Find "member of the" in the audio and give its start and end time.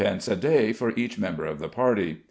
1.19-1.69